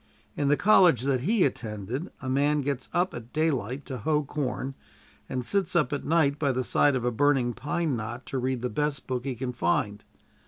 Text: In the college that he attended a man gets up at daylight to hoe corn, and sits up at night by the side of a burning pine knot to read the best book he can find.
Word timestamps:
In 0.35 0.47
the 0.47 0.57
college 0.57 1.03
that 1.03 1.19
he 1.19 1.43
attended 1.45 2.09
a 2.23 2.27
man 2.27 2.61
gets 2.61 2.89
up 2.91 3.13
at 3.13 3.31
daylight 3.31 3.85
to 3.85 3.99
hoe 3.99 4.23
corn, 4.23 4.73
and 5.29 5.45
sits 5.45 5.75
up 5.75 5.93
at 5.93 6.03
night 6.03 6.39
by 6.39 6.51
the 6.51 6.63
side 6.63 6.95
of 6.95 7.05
a 7.05 7.11
burning 7.11 7.53
pine 7.53 7.95
knot 7.95 8.25
to 8.25 8.39
read 8.39 8.63
the 8.63 8.69
best 8.71 9.05
book 9.05 9.25
he 9.25 9.35
can 9.35 9.53
find. 9.53 10.03